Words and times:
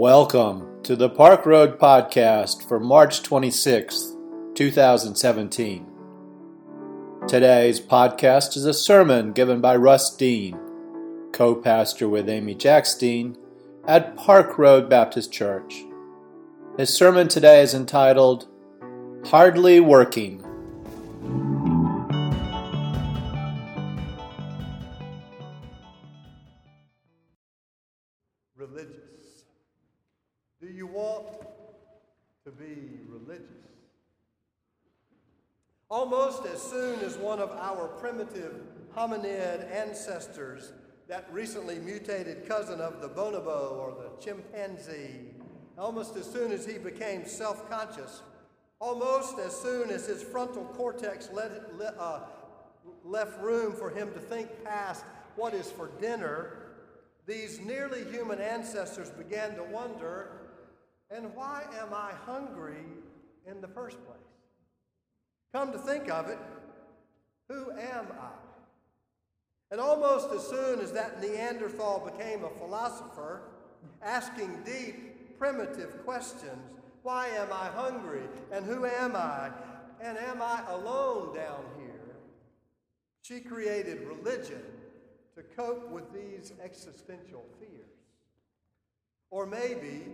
Welcome 0.00 0.82
to 0.84 0.96
the 0.96 1.10
Park 1.10 1.44
Road 1.44 1.78
Podcast 1.78 2.66
for 2.66 2.80
March 2.80 3.22
26th, 3.22 4.16
2017. 4.54 5.86
Today's 7.28 7.80
podcast 7.80 8.56
is 8.56 8.64
a 8.64 8.72
sermon 8.72 9.32
given 9.32 9.60
by 9.60 9.76
Russ 9.76 10.16
Dean, 10.16 10.58
co 11.32 11.54
pastor 11.54 12.08
with 12.08 12.30
Amy 12.30 12.54
Jacks 12.54 12.94
Dean 12.94 13.36
at 13.86 14.16
Park 14.16 14.56
Road 14.56 14.88
Baptist 14.88 15.32
Church. 15.32 15.84
His 16.78 16.88
sermon 16.88 17.28
today 17.28 17.60
is 17.60 17.74
entitled 17.74 18.48
Hardly 19.26 19.80
Working. 19.80 20.42
You 30.80 30.86
want 30.86 31.26
to 32.42 32.50
be 32.50 33.00
religious? 33.06 33.44
Almost 35.90 36.46
as 36.46 36.62
soon 36.62 37.00
as 37.00 37.18
one 37.18 37.38
of 37.38 37.50
our 37.50 37.86
primitive 37.86 38.62
hominid 38.96 39.70
ancestors, 39.70 40.72
that 41.06 41.28
recently 41.30 41.78
mutated 41.80 42.48
cousin 42.48 42.80
of 42.80 43.02
the 43.02 43.10
bonobo 43.10 43.72
or 43.72 43.94
the 43.94 44.24
chimpanzee, 44.24 45.26
almost 45.76 46.16
as 46.16 46.24
soon 46.24 46.50
as 46.50 46.64
he 46.64 46.78
became 46.78 47.26
self 47.26 47.68
conscious, 47.68 48.22
almost 48.78 49.38
as 49.38 49.54
soon 49.54 49.90
as 49.90 50.06
his 50.06 50.22
frontal 50.22 50.64
cortex 50.64 51.28
let, 51.30 51.50
uh, 51.98 52.20
left 53.04 53.38
room 53.42 53.74
for 53.74 53.90
him 53.90 54.10
to 54.14 54.18
think 54.18 54.48
past 54.64 55.04
what 55.36 55.52
is 55.52 55.70
for 55.70 55.90
dinner, 56.00 56.56
these 57.26 57.60
nearly 57.60 58.02
human 58.10 58.40
ancestors 58.40 59.10
began 59.10 59.54
to 59.56 59.64
wonder 59.64 60.39
and 61.10 61.34
why 61.34 61.64
am 61.80 61.92
I 61.92 62.12
hungry 62.26 62.84
in 63.46 63.60
the 63.60 63.68
first 63.68 63.96
place? 64.06 64.18
Come 65.52 65.72
to 65.72 65.78
think 65.78 66.08
of 66.08 66.28
it, 66.28 66.38
who 67.48 67.70
am 67.72 68.06
I? 68.20 68.30
And 69.70 69.80
almost 69.80 70.32
as 70.32 70.46
soon 70.46 70.80
as 70.80 70.92
that 70.92 71.20
Neanderthal 71.20 72.10
became 72.16 72.44
a 72.44 72.50
philosopher, 72.50 73.42
asking 74.02 74.62
deep, 74.64 75.38
primitive 75.38 76.04
questions 76.04 76.80
why 77.02 77.28
am 77.28 77.48
I 77.52 77.68
hungry? 77.68 78.22
And 78.52 78.64
who 78.64 78.84
am 78.84 79.16
I? 79.16 79.50
And 80.02 80.18
am 80.18 80.42
I 80.42 80.62
alone 80.68 81.34
down 81.34 81.64
here? 81.78 82.16
She 83.22 83.40
created 83.40 84.06
religion 84.06 84.62
to 85.36 85.42
cope 85.42 85.90
with 85.90 86.12
these 86.12 86.52
existential 86.62 87.44
fears. 87.58 87.86
Or 89.30 89.46
maybe, 89.46 90.04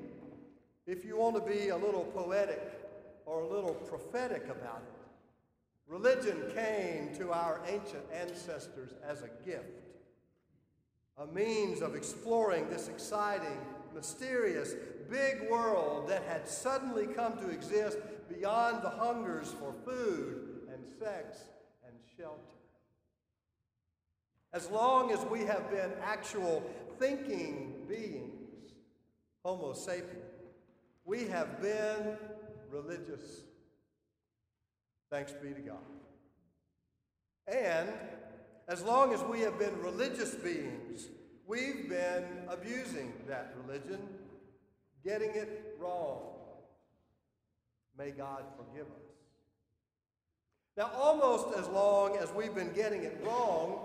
if 0.87 1.05
you 1.05 1.17
want 1.17 1.35
to 1.35 1.43
be 1.43 1.69
a 1.69 1.77
little 1.77 2.05
poetic 2.05 2.63
or 3.25 3.41
a 3.41 3.49
little 3.49 3.75
prophetic 3.75 4.45
about 4.45 4.83
it, 4.87 4.97
religion 5.89 6.43
came 6.55 7.15
to 7.17 7.33
our 7.33 7.61
ancient 7.67 8.05
ancestors 8.13 8.91
as 9.07 9.23
a 9.23 9.31
gift, 9.45 9.83
a 11.19 11.27
means 11.27 11.83
of 11.83 11.95
exploring 11.95 12.69
this 12.69 12.89
exciting, 12.89 13.59
mysterious, 13.95 14.75
big 15.11 15.51
world 15.51 16.09
that 16.09 16.23
had 16.25 16.49
suddenly 16.49 17.07
come 17.07 17.37
to 17.39 17.49
exist 17.51 17.99
beyond 18.29 18.83
the 18.83 18.91
hungers 18.91 19.55
for 19.59 19.75
food 19.85 20.61
and 20.73 20.85
sex 21.01 21.39
and 21.87 21.95
shelter. 22.17 22.41
As 24.53 24.71
long 24.71 25.11
as 25.11 25.25
we 25.27 25.41
have 25.41 25.71
been 25.71 25.93
actual 26.03 26.63
thinking 26.99 27.75
beings, 27.89 28.73
Homo 29.45 29.73
sapien, 29.73 30.26
we 31.07 31.29
have 31.29 31.63
been 31.63 32.19
religious. 32.71 33.41
Thanks 35.11 35.33
be 35.33 35.51
to 35.51 35.61
God. 35.61 35.79
And 37.47 37.89
as 38.67 38.83
long 38.83 39.15
as 39.15 39.23
we 39.23 39.41
have 39.41 39.57
been 39.57 39.81
religious 39.81 40.35
beings, 40.35 41.07
we've 41.47 41.89
been 41.89 42.25
abusing 42.49 43.13
that 43.29 43.55
religion, 43.65 44.01
getting 45.05 45.31
it 45.31 45.77
wrong. 45.79 46.23
May 47.97 48.11
God 48.11 48.43
forgive 48.57 48.87
us. 48.87 49.07
Now, 50.77 50.91
almost 50.95 51.57
as 51.57 51.69
long 51.69 52.17
as 52.17 52.33
we've 52.35 52.55
been 52.55 52.73
getting 52.73 53.05
it 53.05 53.17
wrong, 53.25 53.79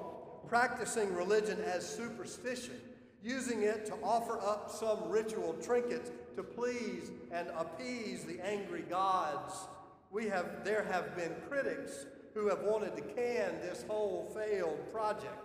practicing 0.48 1.14
religion 1.14 1.62
as 1.62 1.88
superstition, 1.88 2.81
using 3.24 3.64
it 3.64 3.86
to 3.86 3.94
offer 4.04 4.40
up 4.42 4.70
some 4.72 5.09
ritual 5.09 5.54
trinkets 5.62 6.12
to 6.36 6.44
please 6.44 7.12
and 7.32 7.48
appease 7.58 8.24
the 8.24 8.40
angry 8.46 8.84
gods. 8.90 9.68
We 10.09 10.28
have, 10.28 10.64
there 10.64 10.84
have 10.84 11.16
been 11.16 11.36
critics 11.50 12.06
who 12.34 12.48
have 12.48 12.62
wanted 12.62 12.96
to 12.96 13.02
can 13.02 13.60
this 13.62 13.86
whole 13.88 14.31
failed 14.36 14.92
project 14.92 15.40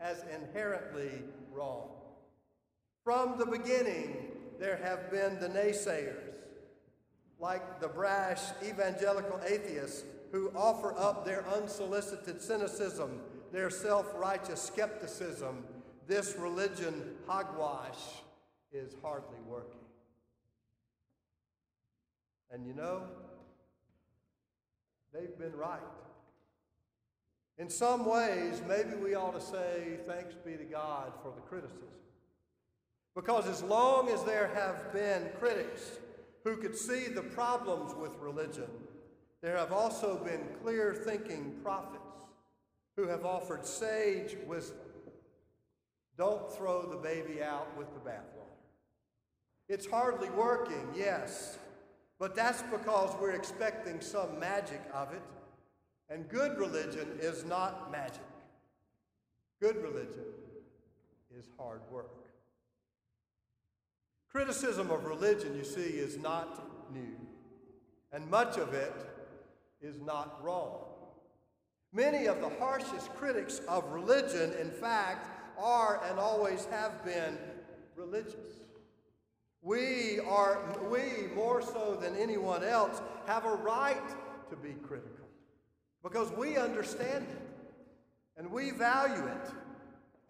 as 0.00 0.24
inherently 0.34 1.22
wrong. 1.52 1.88
From 3.04 3.38
the 3.38 3.46
beginning, 3.46 4.32
there 4.58 4.76
have 4.82 5.10
been 5.10 5.38
the 5.40 5.48
naysayers, 5.48 6.34
like 7.40 7.80
the 7.80 7.88
brash 7.88 8.40
evangelical 8.62 9.40
atheists 9.46 10.04
who 10.32 10.52
offer 10.54 10.96
up 10.98 11.24
their 11.24 11.46
unsolicited 11.48 12.40
cynicism 12.40 13.20
their 13.52 13.70
self 13.70 14.06
righteous 14.16 14.60
skepticism, 14.60 15.64
this 16.08 16.34
religion 16.38 17.14
hogwash 17.26 17.98
is 18.72 18.96
hardly 19.02 19.38
working. 19.46 19.78
And 22.50 22.66
you 22.66 22.72
know, 22.72 23.02
they've 25.12 25.38
been 25.38 25.54
right. 25.54 25.80
In 27.58 27.68
some 27.68 28.06
ways, 28.06 28.62
maybe 28.66 28.94
we 28.94 29.14
ought 29.14 29.38
to 29.38 29.40
say 29.40 29.98
thanks 30.06 30.34
be 30.34 30.56
to 30.56 30.64
God 30.64 31.12
for 31.22 31.32
the 31.34 31.42
criticism. 31.42 31.88
Because 33.14 33.46
as 33.46 33.62
long 33.62 34.08
as 34.08 34.22
there 34.24 34.50
have 34.54 34.92
been 34.92 35.28
critics 35.38 35.98
who 36.44 36.56
could 36.56 36.76
see 36.76 37.08
the 37.08 37.22
problems 37.22 37.94
with 37.94 38.12
religion, 38.20 38.70
there 39.42 39.56
have 39.56 39.72
also 39.72 40.16
been 40.24 40.46
clear 40.62 40.94
thinking 40.94 41.56
prophets 41.62 42.02
who 42.96 43.08
have 43.08 43.26
offered 43.26 43.66
sage 43.66 44.36
wisdom. 44.46 44.87
Don't 46.18 46.52
throw 46.52 46.82
the 46.82 46.96
baby 46.96 47.42
out 47.42 47.68
with 47.78 47.94
the 47.94 48.00
bathwater. 48.00 48.48
It's 49.68 49.86
hardly 49.86 50.28
working, 50.30 50.88
yes, 50.96 51.58
but 52.18 52.34
that's 52.34 52.62
because 52.62 53.14
we're 53.20 53.30
expecting 53.30 54.00
some 54.00 54.40
magic 54.40 54.82
of 54.92 55.12
it. 55.12 55.22
And 56.10 56.28
good 56.28 56.58
religion 56.58 57.06
is 57.20 57.44
not 57.44 57.92
magic. 57.92 58.26
Good 59.60 59.76
religion 59.76 60.24
is 61.38 61.46
hard 61.56 61.82
work. 61.90 62.10
Criticism 64.32 64.90
of 64.90 65.04
religion, 65.04 65.56
you 65.56 65.64
see, 65.64 65.80
is 65.80 66.18
not 66.18 66.92
new, 66.92 67.16
and 68.12 68.28
much 68.28 68.56
of 68.56 68.74
it 68.74 68.94
is 69.80 70.00
not 70.04 70.42
wrong. 70.42 70.80
Many 71.92 72.26
of 72.26 72.40
the 72.40 72.50
harshest 72.58 73.14
critics 73.14 73.60
of 73.68 73.92
religion, 73.92 74.52
in 74.60 74.70
fact, 74.70 75.37
are 75.58 76.02
and 76.08 76.18
always 76.18 76.66
have 76.66 77.04
been 77.04 77.38
religious. 77.96 78.34
We 79.62 80.20
are, 80.20 80.60
we 80.90 81.34
more 81.34 81.62
so 81.62 81.98
than 82.00 82.14
anyone 82.16 82.62
else, 82.62 83.02
have 83.26 83.44
a 83.44 83.54
right 83.54 84.08
to 84.50 84.56
be 84.56 84.74
critical 84.82 85.26
because 86.02 86.30
we 86.32 86.56
understand 86.56 87.26
it 87.28 87.42
and 88.36 88.50
we 88.50 88.70
value 88.70 89.26
it 89.26 89.50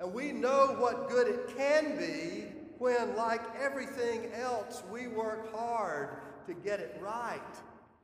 and 0.01 0.13
we 0.13 0.33
know 0.33 0.77
what 0.79 1.09
good 1.09 1.29
it 1.29 1.57
can 1.57 1.99
be 1.99 2.47
when, 2.79 3.17
like 3.17 3.43
everything 3.61 4.31
else, 4.35 4.83
we 4.91 5.09
work 5.09 5.53
hard 5.55 6.11
to 6.47 6.55
get 6.55 6.81
it 6.81 6.97
right, 7.03 7.41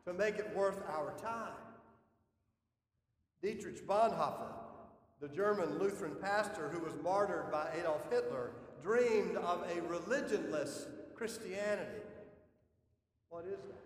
to 0.05 0.13
make 0.13 0.37
it 0.37 0.55
worth 0.55 0.83
our 0.89 1.15
time. 1.23 1.55
Dietrich 3.41 3.87
Bonhoeffer, 3.87 4.53
the 5.21 5.29
German 5.29 5.79
Lutheran 5.79 6.17
pastor 6.21 6.69
who 6.69 6.81
was 6.81 6.95
martyred 7.03 7.51
by 7.51 7.71
Adolf 7.79 8.03
Hitler, 8.11 8.51
dreamed 8.83 9.37
of 9.37 9.63
a 9.63 9.81
religionless 9.83 10.87
Christianity. 11.15 12.03
What 13.31 13.45
is 13.47 13.61
that? 13.61 13.81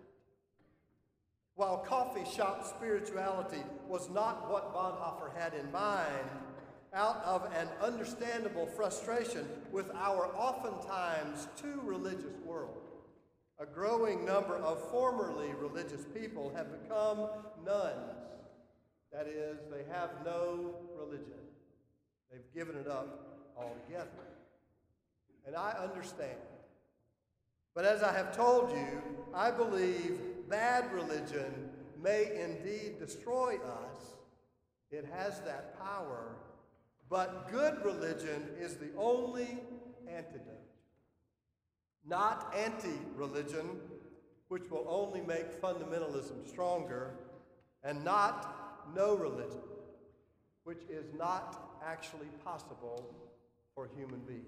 While 1.55 1.77
coffee 1.77 2.29
shop 2.29 2.65
spirituality 2.65 3.63
was 3.87 4.09
not 4.09 4.49
what 4.49 4.73
Bonhoeffer 4.73 5.37
had 5.37 5.53
in 5.53 5.71
mind, 5.71 6.29
out 6.93 7.21
of 7.23 7.51
an 7.53 7.67
understandable 7.81 8.65
frustration 8.65 9.47
with 9.71 9.89
our 9.93 10.33
oftentimes 10.35 11.47
too 11.61 11.81
religious 11.83 12.39
world, 12.43 12.81
a 13.59 13.65
growing 13.65 14.25
number 14.25 14.55
of 14.57 14.89
formerly 14.89 15.53
religious 15.59 16.05
people 16.13 16.51
have 16.55 16.81
become 16.81 17.27
nones 17.65 18.28
that 19.11 19.27
is, 19.27 19.57
they 19.71 19.83
have 19.91 20.11
no 20.25 20.75
religion. 20.97 21.39
They've 22.31 22.53
given 22.53 22.75
it 22.75 22.87
up 22.87 23.51
altogether. 23.57 24.09
And 25.47 25.55
I 25.55 25.71
understand. 25.71 26.37
But 27.73 27.85
as 27.85 28.03
I 28.03 28.11
have 28.13 28.35
told 28.35 28.71
you, 28.71 29.01
I 29.33 29.51
believe 29.51 30.19
bad 30.49 30.91
religion 30.93 31.69
may 32.01 32.39
indeed 32.39 32.99
destroy 32.99 33.55
us. 33.55 34.15
It 34.91 35.05
has 35.13 35.39
that 35.41 35.79
power. 35.79 36.35
But 37.09 37.51
good 37.51 37.83
religion 37.83 38.49
is 38.59 38.75
the 38.75 38.89
only 38.97 39.59
antidote. 40.07 40.45
Not 42.05 42.53
anti 42.55 42.99
religion, 43.15 43.79
which 44.47 44.69
will 44.69 44.85
only 44.87 45.21
make 45.21 45.61
fundamentalism 45.61 46.47
stronger, 46.47 47.11
and 47.83 48.03
not 48.03 48.58
no 48.95 49.15
religion, 49.15 49.61
which 50.63 50.81
is 50.89 51.05
not 51.17 51.77
actually 51.85 52.27
possible 52.43 53.15
for 53.73 53.89
human 53.95 54.19
beings. 54.21 54.45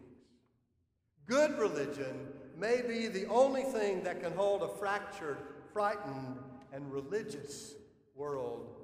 Good 1.26 1.58
religion 1.58 2.28
may 2.58 2.82
be 2.82 3.08
the 3.08 3.26
only 3.28 3.64
thing 3.64 4.04
that 4.04 4.22
can 4.22 4.34
hold 4.34 4.64
a 4.64 4.68
fractured, 4.68 5.38
frightened, 5.72 6.38
and 6.74 6.92
religious 6.92 7.74
world 8.16 8.76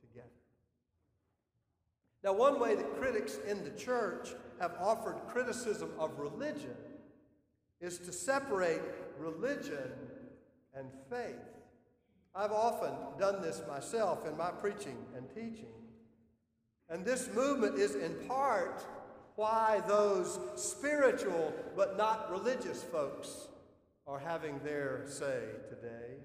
together. 0.00 0.28
Now, 2.22 2.32
one 2.32 2.60
way 2.60 2.74
that 2.74 2.98
critics 2.98 3.38
in 3.48 3.64
the 3.64 3.70
church 3.70 4.30
have 4.60 4.74
offered 4.80 5.16
criticism 5.28 5.90
of 5.98 6.18
religion 6.18 6.76
is 7.80 7.98
to 7.98 8.12
separate 8.12 8.82
religion 9.18 9.90
and 10.74 10.88
faith. 11.10 11.55
I've 12.36 12.52
often 12.52 12.92
done 13.18 13.40
this 13.40 13.62
myself 13.66 14.26
in 14.26 14.36
my 14.36 14.50
preaching 14.50 14.98
and 15.16 15.26
teaching. 15.30 15.72
And 16.90 17.04
this 17.04 17.28
movement 17.34 17.78
is 17.78 17.94
in 17.94 18.14
part 18.28 18.84
why 19.36 19.82
those 19.88 20.38
spiritual 20.54 21.54
but 21.74 21.96
not 21.96 22.30
religious 22.30 22.82
folks 22.82 23.48
are 24.06 24.18
having 24.18 24.58
their 24.60 25.02
say 25.06 25.40
today. 25.68 26.16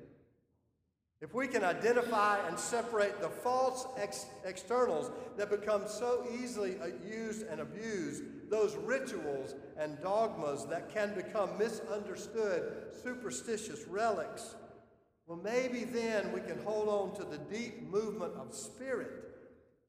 If 1.21 1.33
we 1.35 1.47
can 1.47 1.63
identify 1.63 2.39
and 2.47 2.57
separate 2.57 3.21
the 3.21 3.29
false 3.29 3.85
ex- 3.95 4.25
externals 4.43 5.11
that 5.37 5.49
become 5.49 5.83
so 5.87 6.25
easily 6.41 6.77
uh, 6.79 6.87
used 7.07 7.45
and 7.47 7.61
abused, 7.61 8.23
those 8.49 8.75
rituals 8.75 9.53
and 9.77 10.01
dogmas 10.01 10.65
that 10.65 10.91
can 10.91 11.13
become 11.13 11.57
misunderstood, 11.59 12.87
superstitious 13.03 13.85
relics, 13.87 14.55
well, 15.31 15.39
maybe 15.41 15.85
then 15.85 16.33
we 16.33 16.41
can 16.41 16.61
hold 16.61 16.89
on 16.89 17.15
to 17.15 17.23
the 17.23 17.37
deep 17.37 17.89
movement 17.89 18.33
of 18.35 18.53
spirit 18.53 19.31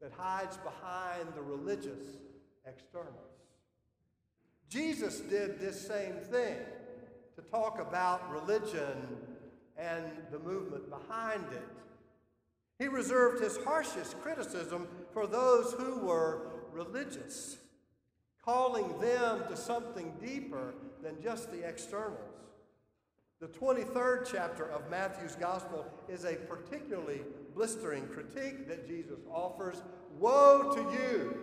that 0.00 0.12
hides 0.16 0.56
behind 0.58 1.34
the 1.34 1.42
religious 1.42 1.98
externals. 2.64 3.40
Jesus 4.68 5.18
did 5.18 5.58
this 5.58 5.84
same 5.84 6.14
thing 6.30 6.58
to 7.34 7.42
talk 7.50 7.80
about 7.80 8.30
religion 8.30 9.18
and 9.76 10.04
the 10.30 10.38
movement 10.38 10.88
behind 10.88 11.42
it. 11.52 11.68
He 12.78 12.86
reserved 12.86 13.42
his 13.42 13.56
harshest 13.64 14.20
criticism 14.20 14.86
for 15.12 15.26
those 15.26 15.72
who 15.72 16.06
were 16.06 16.52
religious, 16.70 17.56
calling 18.44 18.96
them 19.00 19.42
to 19.48 19.56
something 19.56 20.12
deeper 20.24 20.72
than 21.02 21.20
just 21.20 21.50
the 21.50 21.68
externals. 21.68 22.32
The 23.42 23.48
23rd 23.48 24.28
chapter 24.30 24.70
of 24.70 24.88
Matthew's 24.88 25.34
Gospel 25.34 25.84
is 26.08 26.24
a 26.24 26.36
particularly 26.36 27.22
blistering 27.56 28.06
critique 28.06 28.68
that 28.68 28.86
Jesus 28.86 29.18
offers. 29.28 29.82
Woe 30.20 30.72
to 30.72 30.80
you! 30.96 31.36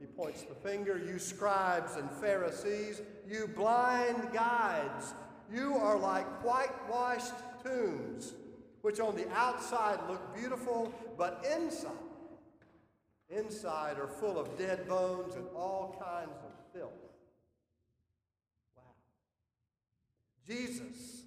He 0.00 0.06
points 0.06 0.44
the 0.44 0.54
finger, 0.54 0.98
you 0.98 1.18
scribes 1.18 1.96
and 1.96 2.10
Pharisees, 2.10 3.02
you 3.28 3.48
blind 3.54 4.32
guides. 4.32 5.12
You 5.52 5.76
are 5.76 5.98
like 5.98 6.24
whitewashed 6.42 7.34
tombs, 7.62 8.32
which 8.80 8.98
on 8.98 9.14
the 9.14 9.30
outside 9.32 9.98
look 10.08 10.34
beautiful, 10.34 10.90
but 11.18 11.46
inside, 11.54 11.90
inside 13.28 13.98
are 13.98 14.08
full 14.08 14.38
of 14.38 14.56
dead 14.56 14.88
bones 14.88 15.34
and 15.34 15.44
all 15.54 16.02
kinds 16.02 16.38
of 16.38 16.72
filth. 16.72 16.92
Wow. 18.74 18.84
Jesus 20.46 21.25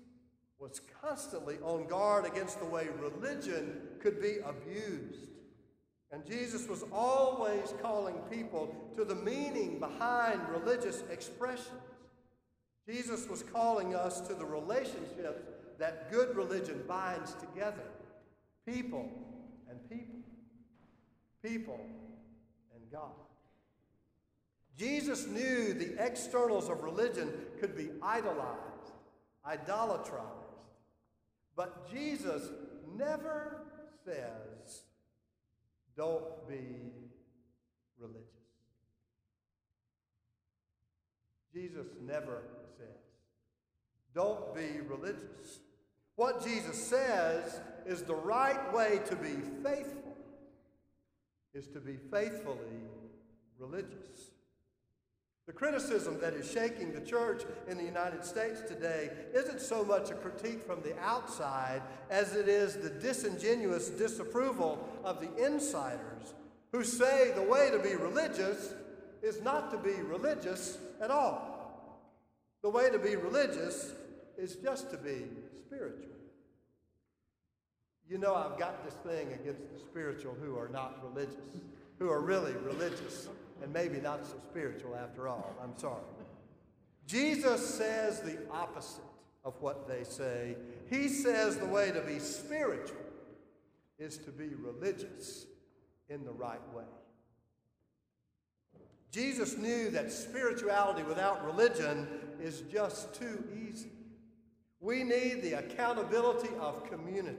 was 0.60 0.82
constantly 1.02 1.58
on 1.64 1.88
guard 1.88 2.26
against 2.26 2.60
the 2.60 2.66
way 2.66 2.88
religion 3.00 3.82
could 4.02 4.22
be 4.22 4.38
abused. 4.46 5.30
And 6.12 6.26
Jesus 6.26 6.68
was 6.68 6.84
always 6.92 7.74
calling 7.82 8.16
people 8.32 8.76
to 8.98 9.06
the 9.06 9.16
meaning 9.16 9.80
behind 9.80 10.42
religious 10.50 11.04
expressions. 11.12 11.82
Jesus 12.88 13.30
was 13.30 13.44
calling 13.44 13.96
us 13.96 14.20
to 14.22 14.34
the 14.34 14.46
relationships 14.46 15.44
that 15.78 16.12
good 16.12 16.36
religion 16.36 16.84
binds 16.88 17.34
together 17.36 17.84
people 18.66 19.10
and 19.70 19.80
people, 19.90 20.20
people 21.44 21.80
and 22.76 22.92
God. 22.92 23.12
Jesus 24.78 25.28
knew 25.28 25.74
the 25.74 25.96
externals 26.04 26.70
of 26.70 26.84
religion 26.84 27.32
could 27.60 27.76
be 27.76 27.90
idolized, 28.02 28.94
idolatrized, 29.46 30.39
but 31.60 31.92
Jesus 31.92 32.44
never 32.96 33.58
says, 34.06 34.84
don't 35.98 36.48
be 36.48 36.64
religious. 38.00 38.24
Jesus 41.54 41.88
never 42.02 42.44
says, 42.78 42.88
don't 44.16 44.56
be 44.56 44.80
religious. 44.88 45.60
What 46.16 46.42
Jesus 46.46 46.82
says 46.82 47.60
is 47.86 48.04
the 48.04 48.16
right 48.16 48.74
way 48.74 49.02
to 49.08 49.18
be 49.18 49.36
faithful 49.62 50.16
is 51.54 51.68
to 51.68 51.82
be 51.82 51.98
faithfully 52.10 52.86
religious. 53.58 54.32
The 55.50 55.56
criticism 55.56 56.20
that 56.22 56.36
is 56.36 56.52
shaking 56.52 56.94
the 56.94 57.02
church 57.02 57.42
in 57.68 57.76
the 57.76 57.84
United 57.84 58.24
States 58.24 58.62
today 58.68 59.10
isn't 59.34 59.60
so 59.60 59.84
much 59.84 60.12
a 60.12 60.14
critique 60.14 60.62
from 60.62 60.80
the 60.84 60.96
outside 61.00 61.82
as 62.12 62.36
it 62.36 62.48
is 62.48 62.76
the 62.76 62.92
disingenuous 62.92 63.90
disapproval 63.90 64.88
of 65.04 65.20
the 65.20 65.44
insiders 65.44 66.36
who 66.72 66.84
say 66.84 67.32
the 67.34 67.42
way 67.42 67.72
to 67.72 67.80
be 67.80 67.96
religious 67.96 68.76
is 69.24 69.42
not 69.42 69.72
to 69.72 69.80
be 69.80 70.00
religious 70.04 70.78
at 71.02 71.10
all. 71.10 72.00
The 72.62 72.70
way 72.70 72.92
to 72.92 73.00
be 73.00 73.16
religious 73.16 73.94
is 74.38 74.58
just 74.58 74.92
to 74.92 74.98
be 74.98 75.24
spiritual. 75.58 76.14
You 78.08 78.20
know, 78.20 78.36
I've 78.36 78.60
got 78.60 78.86
this 78.86 78.94
thing 78.94 79.34
against 79.34 79.74
the 79.74 79.80
spiritual 79.80 80.36
who 80.40 80.60
are 80.60 80.70
not 80.70 81.04
religious, 81.04 81.42
who 81.98 82.08
are 82.08 82.22
really 82.22 82.54
religious 82.54 83.28
and 83.62 83.74
maybe 83.74 84.00
not 84.00 84.26
so 84.26 84.36
spiritual 84.50 84.96
after 84.96 85.28
all. 85.28 85.56
I'm 85.62 85.78
sorry. 85.78 86.02
Jesus 87.06 87.66
says 87.76 88.22
the 88.22 88.38
opposite 88.52 89.04
of 89.44 89.54
what 89.62 89.88
they 89.88 90.04
say. 90.04 90.56
He 90.90 91.08
says 91.08 91.58
the 91.58 91.66
way 91.66 91.92
to 91.92 92.02
be 92.02 92.20
spiritual 92.20 92.98
is 93.98 94.18
to 94.20 94.32
be 94.32 94.50
religious 94.56 95.46
in 96.10 96.24
the 96.24 96.32
right 96.32 96.62
way. 96.74 96.84
Jesus 99.12 99.58
knew 99.58 99.90
that 99.90 100.12
spirituality 100.12 101.04
without 101.04 101.44
religion 101.46 102.08
is 102.42 102.62
just 102.72 103.14
too 103.16 103.44
easy. 103.68 103.92
We 104.80 105.04
need 105.04 105.42
the 105.42 105.54
accountability 105.54 106.50
of 106.60 106.90
community. 106.90 107.38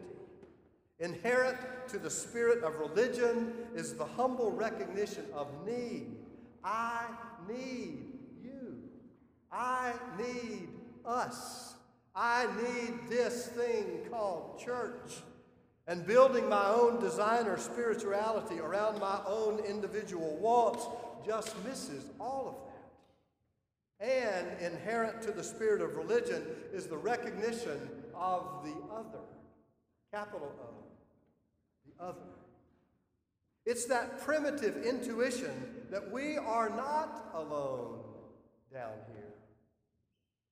Inherent 1.01 1.57
to 1.89 1.99
the 1.99 2.11
spirit 2.11 2.63
of 2.63 2.79
religion 2.79 3.55
is 3.75 3.95
the 3.95 4.05
humble 4.05 4.53
recognition 4.53 5.25
of 5.35 5.49
need. 5.67 6.15
I 6.63 7.07
need 7.49 8.19
you. 8.43 8.77
I 9.51 9.95
need 10.19 10.69
us. 11.07 11.75
I 12.15 12.47
need 12.63 13.09
this 13.09 13.47
thing 13.47 14.01
called 14.11 14.61
church. 14.61 15.23
And 15.87 16.07
building 16.07 16.49
my 16.51 16.69
own 16.69 17.01
designer 17.01 17.57
spirituality 17.57 18.61
around 18.61 19.01
my 19.01 19.21
own 19.27 19.59
individual 19.61 20.37
wants 20.37 20.87
just 21.27 21.57
misses 21.65 22.05
all 22.21 22.71
of 23.99 24.07
that. 24.07 24.07
And 24.07 24.73
inherent 24.73 25.23
to 25.23 25.33
the 25.33 25.43
spirit 25.43 25.81
of 25.81 25.97
religion 25.97 26.45
is 26.75 26.87
the 26.87 26.97
recognition 26.97 27.89
of 28.15 28.63
the 28.65 28.75
other, 28.95 29.25
capital 30.13 30.53
O 30.63 30.90
other. 32.01 32.19
It's 33.67 33.85
that 33.87 34.21
primitive 34.23 34.85
intuition 34.85 35.85
that 35.91 36.11
we 36.11 36.37
are 36.37 36.71
not 36.71 37.31
alone 37.35 38.01
down 38.73 38.95
here. 39.15 39.35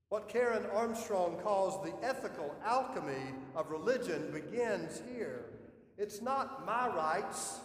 What 0.08 0.28
Karen 0.28 0.64
Armstrong 0.72 1.38
calls 1.42 1.82
the 1.82 1.94
ethical 2.06 2.54
alchemy 2.64 3.34
of 3.54 3.70
religion 3.70 4.30
begins 4.32 5.02
here. 5.14 5.44
It's 5.96 6.22
not 6.22 6.64
my 6.64 6.88
rights, 6.88 7.60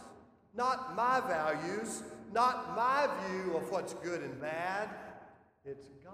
not 0.55 0.95
my 0.95 1.21
values, 1.21 2.03
not 2.33 2.75
my 2.75 3.07
view 3.27 3.55
of 3.55 3.69
what's 3.69 3.93
good 3.95 4.21
and 4.21 4.41
bad. 4.41 4.89
It's 5.63 5.87
God. 6.03 6.13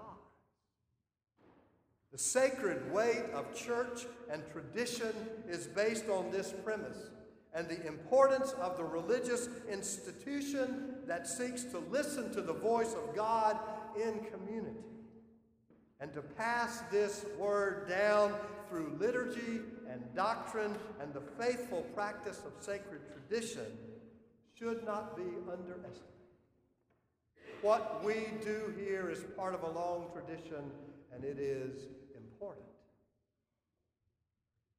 The 2.12 2.18
sacred 2.18 2.92
weight 2.92 3.24
of 3.34 3.54
church 3.54 4.06
and 4.30 4.42
tradition 4.52 5.14
is 5.48 5.66
based 5.66 6.08
on 6.08 6.30
this 6.30 6.52
premise 6.64 7.10
and 7.54 7.68
the 7.68 7.86
importance 7.86 8.52
of 8.60 8.76
the 8.76 8.84
religious 8.84 9.48
institution 9.70 10.94
that 11.06 11.26
seeks 11.26 11.64
to 11.64 11.78
listen 11.90 12.32
to 12.32 12.40
the 12.40 12.52
voice 12.52 12.94
of 12.94 13.14
God 13.14 13.58
in 13.96 14.20
community 14.32 14.78
and 16.00 16.12
to 16.14 16.22
pass 16.22 16.82
this 16.90 17.26
word 17.38 17.88
down 17.88 18.34
through 18.68 18.96
liturgy 18.98 19.60
and 19.90 20.02
doctrine 20.14 20.74
and 21.00 21.12
the 21.12 21.20
faithful 21.20 21.82
practice 21.94 22.40
of 22.46 22.52
sacred 22.64 23.00
tradition 23.12 23.66
should 24.56 24.84
not 24.86 25.16
be 25.16 25.24
underestimated. 25.50 26.02
What 27.62 28.02
we 28.04 28.28
do 28.42 28.72
here 28.78 29.10
is 29.10 29.22
part 29.36 29.54
of 29.54 29.62
a 29.64 29.70
long 29.70 30.06
tradition, 30.12 30.70
and 31.12 31.24
it 31.24 31.38
is 31.38 31.82
important. 32.16 32.66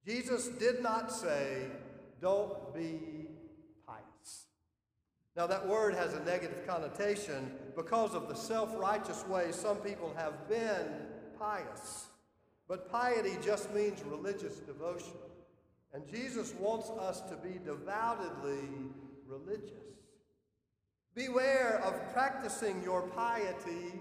Jesus 0.06 0.48
did 0.48 0.82
not 0.82 1.12
say, 1.12 1.68
don't 2.22 2.74
be 2.74 3.28
pious. 3.86 4.46
Now, 5.36 5.48
that 5.48 5.68
word 5.68 5.96
has 5.96 6.14
a 6.14 6.24
negative 6.24 6.68
connotation 6.68 7.52
because 7.76 8.14
of 8.14 8.30
the 8.30 8.36
self 8.36 8.74
righteous 8.78 9.26
way 9.28 9.52
some 9.52 9.78
people 9.78 10.14
have 10.16 10.48
been 10.48 10.88
pious. 11.40 12.08
But 12.68 12.92
piety 12.92 13.38
just 13.44 13.74
means 13.74 14.02
religious 14.04 14.56
devotion. 14.58 15.14
And 15.94 16.08
Jesus 16.08 16.54
wants 16.60 16.90
us 16.92 17.22
to 17.22 17.36
be 17.36 17.60
devoutedly 17.66 18.70
religious. 19.28 19.72
Beware 21.14 21.82
of 21.84 22.14
practicing 22.14 22.82
your 22.82 23.02
piety 23.02 24.00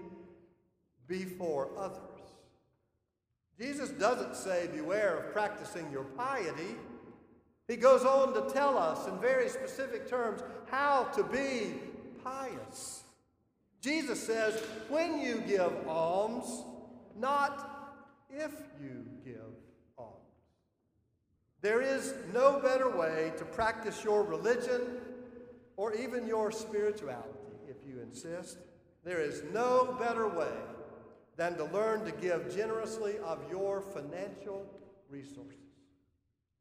before 1.07 1.69
others. 1.77 1.99
Jesus 3.59 3.89
doesn't 3.89 4.35
say, 4.35 4.69
Beware 4.73 5.17
of 5.17 5.33
practicing 5.33 5.91
your 5.91 6.05
piety. 6.05 6.77
He 7.71 7.77
goes 7.77 8.03
on 8.03 8.33
to 8.33 8.53
tell 8.53 8.77
us 8.77 9.07
in 9.07 9.17
very 9.19 9.47
specific 9.47 10.09
terms 10.09 10.41
how 10.69 11.05
to 11.15 11.23
be 11.23 11.75
pious. 12.21 13.03
Jesus 13.79 14.21
says, 14.21 14.61
When 14.89 15.21
you 15.21 15.41
give 15.47 15.87
alms, 15.87 16.65
not 17.17 17.95
if 18.29 18.51
you 18.83 19.05
give 19.23 19.55
alms. 19.97 20.17
There 21.61 21.81
is 21.81 22.13
no 22.33 22.59
better 22.59 22.89
way 22.89 23.31
to 23.37 23.45
practice 23.45 24.03
your 24.03 24.23
religion 24.23 24.97
or 25.77 25.93
even 25.93 26.27
your 26.27 26.51
spirituality, 26.51 27.39
if 27.69 27.77
you 27.87 28.01
insist. 28.01 28.57
There 29.05 29.21
is 29.21 29.43
no 29.53 29.95
better 29.97 30.27
way 30.27 30.57
than 31.37 31.55
to 31.55 31.63
learn 31.63 32.03
to 32.03 32.11
give 32.11 32.53
generously 32.53 33.17
of 33.19 33.39
your 33.49 33.79
financial 33.79 34.65
resources. 35.09 35.60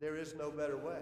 There 0.01 0.17
is 0.17 0.35
no 0.35 0.51
better 0.51 0.77
way. 0.77 1.01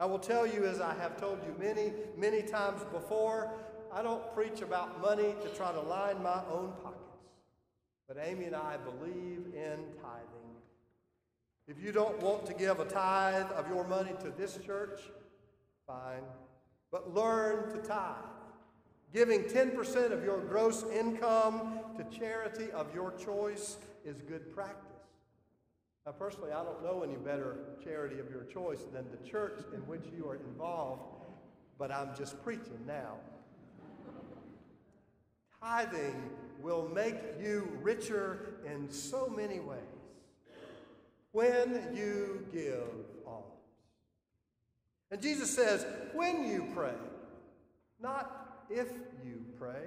I 0.00 0.06
will 0.06 0.18
tell 0.18 0.46
you, 0.46 0.64
as 0.64 0.80
I 0.80 0.94
have 0.94 1.20
told 1.20 1.38
you 1.46 1.54
many, 1.62 1.92
many 2.16 2.42
times 2.42 2.82
before, 2.92 3.50
I 3.92 4.02
don't 4.02 4.34
preach 4.34 4.62
about 4.62 5.00
money 5.00 5.34
to 5.42 5.48
try 5.50 5.70
to 5.72 5.80
line 5.80 6.22
my 6.22 6.42
own 6.50 6.72
pockets. 6.82 6.98
But 8.08 8.16
Amy 8.24 8.46
and 8.46 8.56
I 8.56 8.78
believe 8.78 9.46
in 9.54 9.78
tithing. 10.00 10.42
If 11.68 11.82
you 11.82 11.92
don't 11.92 12.20
want 12.20 12.46
to 12.46 12.54
give 12.54 12.80
a 12.80 12.84
tithe 12.84 13.50
of 13.52 13.68
your 13.68 13.84
money 13.84 14.12
to 14.20 14.30
this 14.30 14.58
church, 14.64 15.00
fine. 15.86 16.22
But 16.90 17.14
learn 17.14 17.70
to 17.72 17.78
tithe. 17.78 18.16
Giving 19.12 19.42
10% 19.42 20.10
of 20.10 20.24
your 20.24 20.38
gross 20.40 20.84
income 20.84 21.80
to 21.98 22.18
charity 22.18 22.70
of 22.72 22.94
your 22.94 23.12
choice 23.12 23.76
is 24.04 24.22
good 24.22 24.54
practice. 24.54 24.91
Now, 26.04 26.12
personally, 26.12 26.50
I 26.50 26.64
don't 26.64 26.82
know 26.82 27.04
any 27.04 27.14
better 27.14 27.56
charity 27.84 28.18
of 28.18 28.28
your 28.28 28.42
choice 28.44 28.80
than 28.92 29.04
the 29.10 29.28
church 29.28 29.60
in 29.72 29.80
which 29.86 30.04
you 30.16 30.28
are 30.28 30.34
involved, 30.34 31.02
but 31.78 31.92
I'm 31.92 32.10
just 32.16 32.42
preaching 32.42 32.78
now. 32.86 33.14
Tithing 35.60 36.30
will 36.60 36.88
make 36.88 37.16
you 37.40 37.78
richer 37.82 38.56
in 38.66 38.90
so 38.90 39.28
many 39.28 39.60
ways 39.60 39.78
when 41.30 41.94
you 41.94 42.46
give 42.52 42.82
alms. 43.26 43.44
And 45.12 45.22
Jesus 45.22 45.54
says, 45.54 45.86
when 46.14 46.48
you 46.48 46.68
pray, 46.74 46.94
not 48.00 48.64
if 48.70 48.88
you 49.24 49.44
pray. 49.58 49.86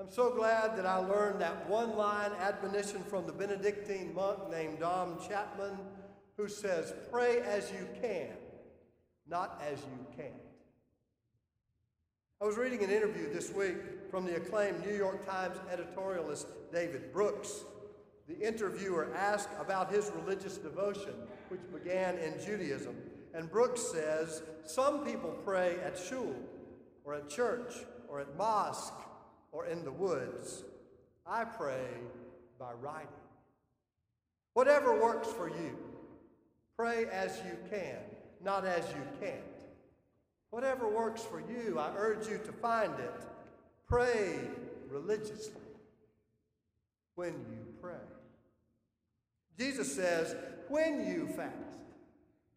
I'm 0.00 0.12
so 0.12 0.30
glad 0.30 0.76
that 0.76 0.86
I 0.86 0.98
learned 0.98 1.40
that 1.40 1.68
one 1.68 1.96
line 1.96 2.30
admonition 2.38 3.02
from 3.02 3.26
the 3.26 3.32
Benedictine 3.32 4.14
monk 4.14 4.48
named 4.48 4.78
Dom 4.78 5.18
Chapman, 5.28 5.76
who 6.36 6.46
says, 6.46 6.94
Pray 7.10 7.40
as 7.40 7.72
you 7.72 7.88
can, 8.00 8.36
not 9.26 9.60
as 9.68 9.80
you 9.80 10.06
can't. 10.16 10.32
I 12.40 12.44
was 12.44 12.56
reading 12.56 12.84
an 12.84 12.90
interview 12.90 13.32
this 13.32 13.52
week 13.52 13.74
from 14.08 14.24
the 14.24 14.36
acclaimed 14.36 14.86
New 14.86 14.94
York 14.94 15.26
Times 15.26 15.56
editorialist 15.68 16.46
David 16.72 17.12
Brooks. 17.12 17.64
The 18.28 18.38
interviewer 18.38 19.08
asked 19.16 19.50
about 19.58 19.92
his 19.92 20.12
religious 20.22 20.58
devotion, 20.58 21.14
which 21.48 21.60
began 21.72 22.16
in 22.18 22.34
Judaism. 22.40 22.94
And 23.34 23.50
Brooks 23.50 23.82
says, 23.82 24.44
Some 24.64 25.04
people 25.04 25.36
pray 25.44 25.78
at 25.84 25.98
shul, 25.98 26.36
or 27.04 27.14
at 27.14 27.28
church, 27.28 27.74
or 28.08 28.20
at 28.20 28.36
mosque, 28.36 28.94
or 29.52 29.66
in 29.66 29.84
the 29.84 29.92
woods. 29.92 30.64
I 31.26 31.44
pray 31.44 31.86
by 32.58 32.72
writing. 32.80 33.08
Whatever 34.54 35.00
works 35.00 35.28
for 35.28 35.48
you, 35.48 35.76
pray 36.76 37.06
as 37.12 37.40
you 37.44 37.56
can, 37.70 37.98
not 38.42 38.64
as 38.64 38.84
you 38.88 39.02
can't. 39.20 39.40
Whatever 40.50 40.88
works 40.88 41.22
for 41.22 41.40
you, 41.40 41.78
I 41.78 41.92
urge 41.96 42.26
you 42.28 42.38
to 42.38 42.52
find 42.52 42.92
it 42.98 43.14
Pray 43.88 44.38
religiously 44.90 45.62
when 47.14 47.32
you 47.32 47.64
pray. 47.80 47.94
Jesus 49.58 49.92
says, 49.92 50.36
when 50.68 51.06
you 51.06 51.26
fast, 51.28 51.54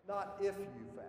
not 0.07 0.35
if 0.41 0.57
you 0.57 0.93
fast. 0.93 1.07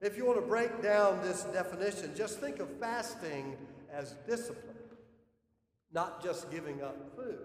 If 0.00 0.16
you 0.16 0.24
want 0.24 0.40
to 0.40 0.46
break 0.46 0.82
down 0.82 1.20
this 1.22 1.44
definition, 1.44 2.14
just 2.16 2.40
think 2.40 2.60
of 2.60 2.68
fasting 2.80 3.58
as 3.94 4.14
discipline, 4.26 4.74
not 5.92 6.22
just 6.22 6.50
giving 6.50 6.82
up 6.82 7.16
food. 7.16 7.38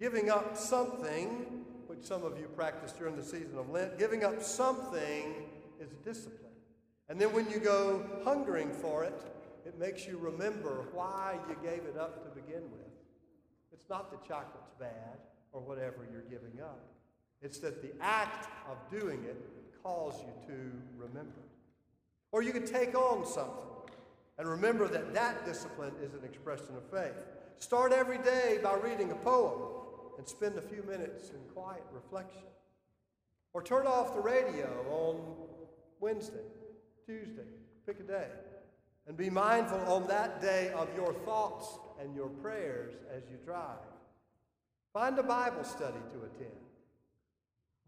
Giving 0.00 0.30
up 0.30 0.56
something, 0.56 1.64
which 1.86 2.02
some 2.02 2.24
of 2.24 2.38
you 2.38 2.46
practice 2.56 2.92
during 2.92 3.16
the 3.16 3.22
season 3.22 3.58
of 3.58 3.70
Lent, 3.70 3.98
giving 3.98 4.24
up 4.24 4.42
something 4.42 5.46
is 5.80 5.90
discipline. 6.04 6.40
And 7.08 7.20
then 7.20 7.32
when 7.32 7.48
you 7.50 7.58
go 7.58 8.04
hungering 8.24 8.72
for 8.72 9.04
it, 9.04 9.22
it 9.66 9.78
makes 9.78 10.06
you 10.06 10.18
remember 10.18 10.86
why 10.92 11.38
you 11.48 11.56
gave 11.62 11.84
it 11.84 11.96
up 11.98 12.24
to 12.24 12.40
begin 12.40 12.62
with. 12.62 12.80
It's 13.72 13.88
not 13.88 14.10
that 14.10 14.26
chocolate's 14.26 14.72
bad 14.78 15.18
or 15.52 15.60
whatever 15.60 16.06
you're 16.10 16.22
giving 16.22 16.60
up. 16.60 16.80
It's 17.40 17.58
that 17.58 17.82
the 17.82 17.92
act 18.00 18.48
of 18.70 18.78
doing 18.90 19.22
it 19.24 19.36
calls 19.82 20.20
you 20.20 20.54
to 20.54 20.72
remember. 20.96 21.42
Or 22.32 22.42
you 22.42 22.52
could 22.52 22.66
take 22.66 22.94
on 22.94 23.26
something 23.26 23.74
and 24.38 24.48
remember 24.48 24.88
that 24.88 25.14
that 25.14 25.44
discipline 25.44 25.92
is 26.02 26.14
an 26.14 26.24
expression 26.24 26.76
of 26.76 26.90
faith. 26.90 27.14
Start 27.58 27.92
every 27.92 28.18
day 28.18 28.58
by 28.62 28.74
reading 28.74 29.12
a 29.12 29.14
poem 29.16 29.60
and 30.18 30.28
spend 30.28 30.58
a 30.58 30.62
few 30.62 30.82
minutes 30.82 31.30
in 31.30 31.38
quiet 31.52 31.84
reflection. 31.92 32.42
Or 33.52 33.62
turn 33.62 33.86
off 33.86 34.14
the 34.14 34.20
radio 34.20 34.68
on 34.90 35.20
Wednesday, 36.00 36.44
Tuesday, 37.06 37.46
pick 37.86 38.00
a 38.00 38.02
day. 38.02 38.28
And 39.06 39.16
be 39.16 39.30
mindful 39.30 39.80
on 39.80 40.06
that 40.08 40.40
day 40.40 40.72
of 40.74 40.88
your 40.96 41.12
thoughts 41.12 41.78
and 42.00 42.14
your 42.14 42.28
prayers 42.28 42.94
as 43.14 43.22
you 43.30 43.36
drive. 43.44 43.78
Find 44.92 45.18
a 45.18 45.22
Bible 45.22 45.64
study 45.64 45.98
to 46.12 46.18
attend. 46.24 46.63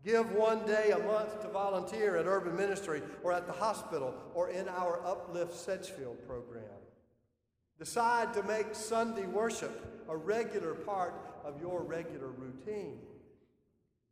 Give 0.04 0.30
one 0.32 0.64
day 0.66 0.92
a 0.92 0.98
month 0.98 1.40
to 1.42 1.48
volunteer 1.48 2.16
at 2.16 2.26
urban 2.26 2.56
ministry 2.56 3.02
or 3.24 3.32
at 3.32 3.46
the 3.46 3.52
hospital 3.52 4.14
or 4.34 4.50
in 4.50 4.68
our 4.68 5.04
Uplift 5.04 5.54
Sedgefield 5.54 6.24
program. 6.26 6.64
Decide 7.78 8.32
to 8.34 8.42
make 8.44 8.74
Sunday 8.74 9.26
worship 9.26 10.04
a 10.08 10.16
regular 10.16 10.74
part 10.74 11.14
of 11.44 11.60
your 11.60 11.82
regular 11.82 12.28
routine. 12.28 12.98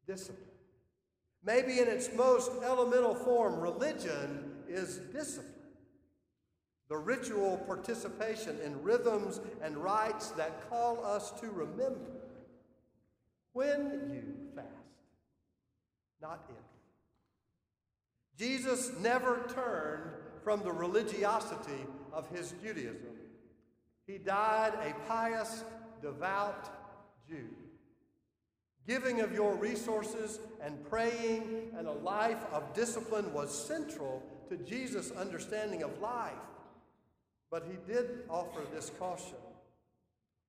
Discipline. 0.06 0.48
Maybe 1.44 1.78
in 1.78 1.88
its 1.88 2.12
most 2.14 2.50
elemental 2.62 3.14
form, 3.14 3.60
religion 3.60 4.52
is 4.68 4.98
discipline 5.12 5.54
the 6.88 6.96
ritual 6.96 7.56
participation 7.66 8.58
in 8.64 8.82
rhythms 8.82 9.40
and 9.62 9.76
rites 9.76 10.30
that 10.30 10.68
call 10.68 11.04
us 11.04 11.30
to 11.40 11.50
remember 11.50 12.20
when 13.52 14.10
you 14.12 14.43
not 16.20 16.44
if. 16.48 16.64
Jesus 18.38 18.92
never 19.00 19.44
turned 19.54 20.10
from 20.42 20.62
the 20.62 20.72
religiosity 20.72 21.86
of 22.12 22.28
his 22.28 22.54
Judaism. 22.62 23.16
He 24.06 24.18
died 24.18 24.74
a 24.74 24.92
pious, 25.08 25.64
devout 26.02 26.68
Jew. 27.28 27.48
Giving 28.86 29.22
of 29.22 29.32
your 29.32 29.54
resources 29.54 30.40
and 30.60 30.84
praying 30.90 31.72
and 31.78 31.86
a 31.86 31.92
life 31.92 32.44
of 32.52 32.74
discipline 32.74 33.32
was 33.32 33.66
central 33.66 34.22
to 34.50 34.56
Jesus' 34.58 35.10
understanding 35.12 35.82
of 35.82 35.98
life. 36.00 36.32
But 37.50 37.64
he 37.70 37.92
did 37.92 38.24
offer 38.28 38.60
this 38.74 38.90
caution. 38.98 39.38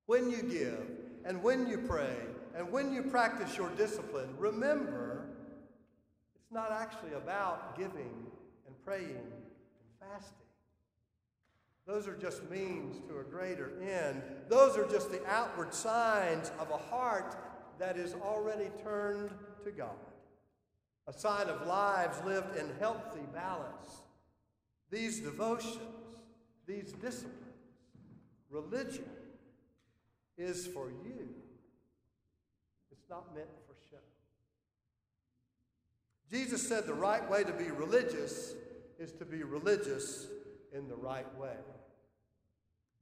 When 0.04 0.30
you 0.30 0.42
give, 0.42 0.86
and 1.24 1.42
when 1.42 1.66
you 1.66 1.78
pray, 1.78 2.16
and 2.54 2.70
when 2.70 2.92
you 2.92 3.02
practice 3.02 3.56
your 3.56 3.70
discipline, 3.70 4.28
remember 4.38 5.05
not 6.56 6.72
actually 6.72 7.12
about 7.12 7.76
giving 7.76 8.10
and 8.66 8.74
praying 8.82 9.10
and 9.10 10.00
fasting. 10.00 10.32
Those 11.86 12.08
are 12.08 12.16
just 12.16 12.50
means 12.50 12.96
to 13.08 13.18
a 13.18 13.22
greater 13.22 13.72
end. 13.82 14.22
Those 14.48 14.78
are 14.78 14.88
just 14.88 15.12
the 15.12 15.24
outward 15.26 15.74
signs 15.74 16.50
of 16.58 16.70
a 16.70 16.78
heart 16.78 17.36
that 17.78 17.98
is 17.98 18.14
already 18.14 18.70
turned 18.82 19.30
to 19.64 19.70
God. 19.70 19.90
A 21.06 21.12
sign 21.12 21.48
of 21.48 21.66
lives 21.66 22.16
lived 22.24 22.56
in 22.56 22.66
healthy 22.80 23.20
balance. 23.34 24.00
These 24.90 25.20
devotions, 25.20 25.76
these 26.66 26.92
disciplines, 26.92 27.34
religion 28.50 29.04
is 30.38 30.66
for 30.66 30.88
you. 30.88 31.28
It's 32.90 33.10
not 33.10 33.34
meant. 33.34 33.46
Jesus 36.30 36.66
said 36.66 36.86
the 36.86 36.94
right 36.94 37.28
way 37.30 37.44
to 37.44 37.52
be 37.52 37.70
religious 37.70 38.54
is 38.98 39.12
to 39.12 39.24
be 39.24 39.42
religious 39.42 40.26
in 40.72 40.88
the 40.88 40.96
right 40.96 41.32
way. 41.38 41.56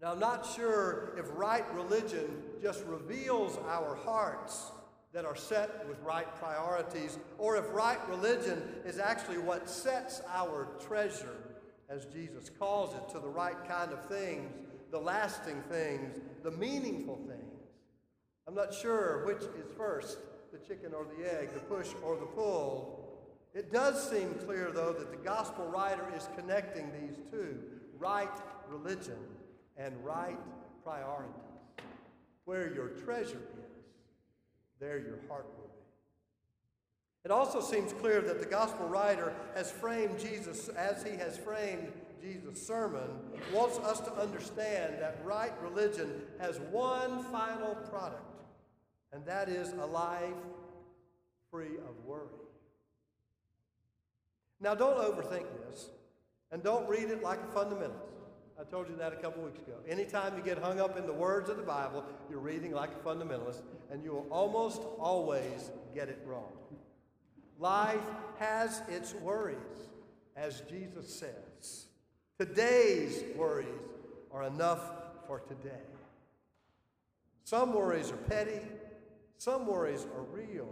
Now, 0.03 0.13
I'm 0.13 0.19
not 0.19 0.45
sure 0.45 1.15
if 1.19 1.27
right 1.35 1.65
religion 1.75 2.43
just 2.61 2.85
reveals 2.85 3.59
our 3.69 3.95
hearts 3.95 4.73
that 5.15 5.25
are 5.25 5.37
set 5.37 5.89
with 5.89 5.99
right 6.03 6.35
priorities, 6.37 7.19
or 7.39 7.57
if 7.57 7.65
right 7.73 7.99
religion 8.09 8.61
is 8.85 8.99
actually 8.99 9.39
what 9.39 9.71
sets 9.71 10.21
our 10.29 10.69
treasure, 10.87 11.37
as 11.89 12.05
Jesus 12.07 12.51
calls 12.51 12.95
it, 12.95 13.09
to 13.11 13.21
the 13.21 13.29
right 13.29 13.57
kind 13.67 13.93
of 13.93 14.05
things, 14.07 14.53
the 14.91 14.99
lasting 14.99 15.63
things, 15.71 16.21
the 16.43 16.51
meaningful 16.51 17.17
things. 17.29 17.63
I'm 18.47 18.55
not 18.55 18.75
sure 18.75 19.25
which 19.25 19.43
is 19.43 19.73
first, 19.77 20.19
the 20.53 20.59
chicken 20.59 20.93
or 20.93 21.07
the 21.17 21.41
egg, 21.41 21.55
the 21.55 21.61
push 21.61 21.89
or 22.03 22.17
the 22.17 22.27
pull. 22.27 23.04
It 23.55 23.73
does 23.73 24.11
seem 24.11 24.35
clear, 24.45 24.73
though, 24.73 24.93
that 24.93 25.13
the 25.13 25.17
gospel 25.17 25.67
writer 25.67 26.05
is 26.17 26.29
connecting 26.37 26.91
these 26.91 27.17
two 27.31 27.57
right 27.99 28.37
religion 28.69 29.19
and 29.77 29.95
right 30.05 30.39
priorities. 30.83 31.31
Where 32.45 32.75
your 32.75 32.89
treasure 32.89 33.37
is, 33.37 33.85
there 34.81 34.99
your 34.99 35.21
heart 35.29 35.47
will 35.57 35.69
be. 35.69 35.75
It 37.25 37.31
also 37.31 37.61
seems 37.61 37.93
clear 37.93 38.21
that 38.21 38.41
the 38.41 38.47
gospel 38.47 38.89
writer 38.89 39.33
has 39.55 39.71
framed 39.71 40.19
Jesus 40.19 40.69
as 40.69 41.05
he 41.05 41.17
has 41.17 41.39
framed 41.39 41.93
Jesus' 42.21 42.67
sermon, 42.67 43.09
wants 43.53 43.79
us 43.79 44.01
to 44.01 44.13
understand 44.15 44.97
that 44.99 45.21
right 45.25 45.53
religion 45.63 46.23
has 46.41 46.59
one 46.71 47.23
final 47.25 47.75
product, 47.91 48.43
and 49.13 49.25
that 49.27 49.49
is 49.49 49.73
a 49.73 49.87
life 49.87 50.35
free 51.51 51.77
of 51.87 52.05
worry. 52.05 52.44
Now, 54.65 54.75
don't 54.75 54.97
overthink 54.97 55.45
this, 55.69 55.91
and 56.51 56.63
don't 56.63 56.89
read 56.89 57.11
it 57.11 57.23
like 57.23 57.39
a 57.39 57.55
fundamentalist. 57.55 58.15
I 58.59 58.65
told 58.65 58.89
you 58.89 58.97
that 58.97 59.13
a 59.13 59.17
couple 59.17 59.43
weeks 59.43 59.59
ago. 59.59 59.75
Anytime 59.87 60.39
you 60.39 60.43
get 60.43 60.57
hung 60.57 60.81
up 60.81 60.97
in 60.97 61.07
the 61.07 61.13
words 61.13 61.51
of 61.51 61.59
the 61.59 61.63
Bible, 61.63 62.03
you're 62.31 62.39
reading 62.39 62.73
like 62.73 62.93
a 62.93 63.07
fundamentalist, 63.07 63.61
and 63.91 64.03
you 64.03 64.13
will 64.13 64.27
almost 64.31 64.81
always 64.99 65.71
get 65.95 66.09
it 66.09 66.19
wrong. 66.25 66.51
Life 67.59 68.01
has 68.39 68.81
its 68.89 69.13
worries, 69.13 69.59
as 70.35 70.63
Jesus 70.63 71.15
says. 71.15 71.89
Today's 72.39 73.23
worries 73.37 73.69
are 74.33 74.45
enough 74.45 74.81
for 75.27 75.41
today. 75.41 75.85
Some 77.45 77.75
worries 77.75 78.11
are 78.11 78.17
petty, 78.17 78.61
some 79.37 79.67
worries 79.67 80.07
are 80.17 80.23
real. 80.23 80.71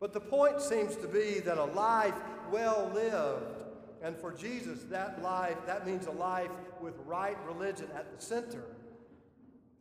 But 0.00 0.14
the 0.14 0.20
point 0.20 0.62
seems 0.62 0.96
to 0.96 1.06
be 1.06 1.40
that 1.40 1.58
a 1.58 1.64
life 1.64 2.14
well 2.50 2.90
lived 2.94 3.60
and 4.02 4.16
for 4.16 4.32
Jesus, 4.32 4.84
that 4.84 5.22
life, 5.22 5.58
that 5.66 5.86
means 5.86 6.06
a 6.06 6.10
life 6.10 6.50
with 6.80 6.94
right 7.04 7.36
religion 7.46 7.86
at 7.94 8.16
the 8.16 8.24
center. 8.24 8.64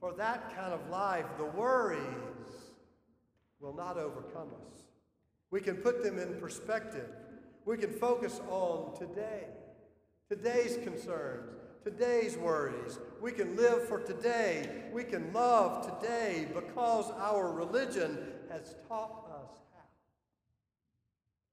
For 0.01 0.13
that 0.13 0.55
kind 0.55 0.73
of 0.73 0.89
life, 0.89 1.25
the 1.38 1.45
worries 1.45 2.01
will 3.62 3.73
not 3.73 3.97
overcome 3.97 4.49
us. 4.69 4.82
We 5.51 5.62
can 5.62 5.77
put 5.77 6.03
them 6.03 6.19
in 6.19 6.36
perspective. 6.36 7.10
We 7.65 7.77
can 7.77 7.91
focus 7.91 8.41
on 8.49 8.97
today, 8.97 9.45
today's 10.29 10.77
concerns, 10.84 11.55
today's 11.84 12.38
worries. 12.38 12.99
We 13.21 13.32
can 13.32 13.55
live 13.55 13.88
for 13.88 13.99
today. 13.99 14.84
We 14.91 15.03
can 15.03 15.32
love 15.34 16.01
today 16.01 16.47
because 16.53 17.12
our 17.17 17.51
religion 17.51 18.34
has 18.49 18.75
taught. 18.88 19.28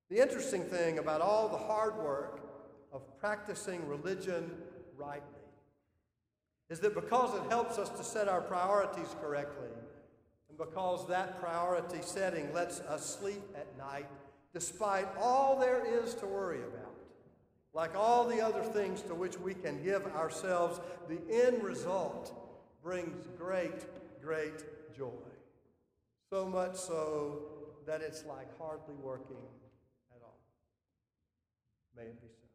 The 0.09 0.23
interesting 0.23 0.63
thing 0.63 0.99
about 0.99 1.21
all 1.21 1.49
the 1.49 1.59
hard 1.59 1.97
work 1.97 2.41
of 2.93 3.03
practicing 3.19 3.87
religion 3.89 4.51
rightly 4.97 5.23
is 6.71 6.81
that 6.81 6.95
because 6.95 7.35
it 7.35 7.49
helps 7.51 7.79
us 7.79 7.89
to 7.91 8.05
set 8.05 8.29
our 8.29 8.41
priorities 8.41 9.15
correctly, 9.21 9.69
and 10.49 10.59
because 10.59 11.07
that 11.09 11.41
priority 11.41 11.99
setting 12.03 12.53
lets 12.53 12.81
us 12.81 13.19
sleep 13.19 13.43
at 13.55 13.67
night, 13.79 14.07
despite 14.53 15.07
all 15.19 15.59
there 15.59 15.85
is 15.85 16.15
to 16.15 16.27
worry 16.27 16.59
about, 16.59 16.95
like 17.73 17.95
all 17.95 18.27
the 18.27 18.41
other 18.41 18.63
things 18.63 19.03
to 19.03 19.15
which 19.15 19.39
we 19.39 19.55
can 19.55 19.83
give 19.85 20.07
ourselves, 20.15 20.81
the 21.09 21.19
end 21.31 21.63
result 21.63 22.33
brings 22.83 23.27
great, 23.39 23.85
great 24.23 24.65
joy. 24.97 25.11
So 26.31 26.47
much 26.47 26.77
so 26.77 27.43
that 27.87 28.01
it's 28.01 28.25
like 28.25 28.57
hardly 28.59 28.95
working. 29.03 29.37
May 31.97 32.03
it 32.03 32.21
be 32.21 32.29
so. 32.29 32.47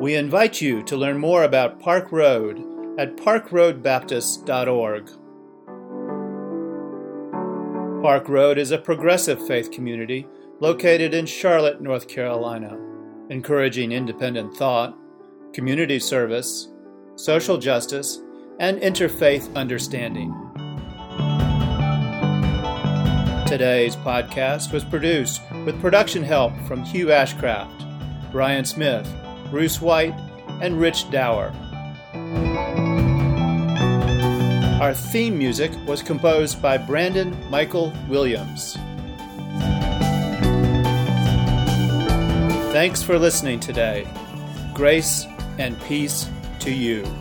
We 0.00 0.14
invite 0.16 0.60
you 0.60 0.82
to 0.82 0.96
learn 0.96 1.18
more 1.18 1.44
about 1.44 1.78
Park 1.80 2.10
Road 2.10 2.58
at 2.98 3.16
parkroadbaptist.org. 3.16 5.10
Park 8.02 8.28
Road 8.28 8.58
is 8.58 8.70
a 8.70 8.78
progressive 8.78 9.46
faith 9.46 9.70
community 9.70 10.26
located 10.58 11.14
in 11.14 11.26
Charlotte, 11.26 11.80
North 11.80 12.08
Carolina, 12.08 12.78
encouraging 13.30 13.92
independent 13.92 14.56
thought, 14.56 14.96
community 15.52 15.98
service, 15.98 16.69
social 17.20 17.58
justice, 17.58 18.18
and 18.58 18.80
interfaith 18.80 19.54
understanding. 19.54 20.34
Today's 23.46 23.96
podcast 23.96 24.72
was 24.72 24.84
produced 24.84 25.42
with 25.66 25.80
production 25.80 26.22
help 26.22 26.52
from 26.66 26.82
Hugh 26.82 27.06
Ashcraft, 27.06 28.32
Brian 28.32 28.64
Smith, 28.64 29.12
Bruce 29.50 29.80
White, 29.80 30.14
and 30.62 30.80
Rich 30.80 31.10
Dower. 31.10 31.52
Our 34.80 34.94
theme 34.94 35.36
music 35.36 35.72
was 35.86 36.02
composed 36.02 36.62
by 36.62 36.78
Brandon 36.78 37.36
Michael 37.50 37.92
Williams. 38.08 38.78
Thanks 42.72 43.02
for 43.02 43.18
listening 43.18 43.60
today. 43.60 44.06
Grace 44.72 45.26
and 45.58 45.78
peace 45.82 46.30
to 46.60 46.70
you. 46.70 47.19